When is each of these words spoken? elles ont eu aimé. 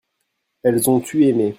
elles 0.63 0.89
ont 0.89 0.99
eu 1.13 1.25
aimé. 1.25 1.49